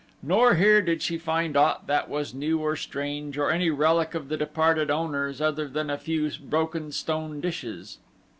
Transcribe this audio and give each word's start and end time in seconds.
Nor 0.23 0.55
here 0.55 0.81
did 0.81 1.03
she 1.03 1.19
find 1.19 1.55
aught 1.55 1.85
that 1.85 2.09
was 2.09 2.33
new 2.33 2.57
or 2.57 2.75
strange 2.75 3.37
nor 3.37 3.51
any 3.51 3.69
relic 3.69 4.15
of 4.15 4.29
the 4.29 4.35
departed 4.37 4.89
owners 4.89 5.39
other 5.39 5.67
than 5.67 5.91
a 5.91 5.97
few 5.99 6.31
broken 6.49 6.91
stone 6.91 7.39
dishes. 7.39 7.99